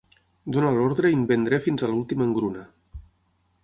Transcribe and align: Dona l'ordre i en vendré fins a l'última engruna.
Dona 0.55 0.71
l'ordre 0.77 1.13
i 1.15 1.19
en 1.19 1.27
vendré 1.33 1.61
fins 1.69 1.85
a 1.89 1.93
l'última 1.93 2.29
engruna. 2.31 2.69